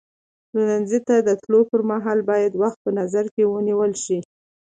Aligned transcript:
پلورنځي 0.49 0.99
ته 1.07 1.15
د 1.27 1.29
تللو 1.41 1.61
پر 1.69 1.81
مهال 1.91 2.19
باید 2.31 2.53
وخت 2.63 2.77
په 2.85 2.91
نظر 2.99 3.25
کې 3.35 3.43
ونیول 3.53 3.91
شي. 4.03 4.19